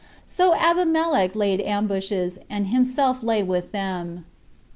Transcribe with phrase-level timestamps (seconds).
[0.25, 4.25] So Abimelech laid ambushes, and himself lay with them.